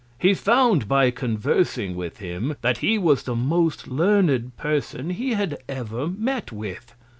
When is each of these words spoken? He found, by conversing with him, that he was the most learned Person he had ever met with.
He 0.17 0.33
found, 0.33 0.87
by 0.87 1.11
conversing 1.11 1.95
with 1.95 2.17
him, 2.17 2.55
that 2.61 2.79
he 2.79 2.97
was 2.97 3.21
the 3.21 3.35
most 3.35 3.87
learned 3.87 4.57
Person 4.57 5.11
he 5.11 5.33
had 5.33 5.59
ever 5.69 6.07
met 6.07 6.51
with. 6.51 6.95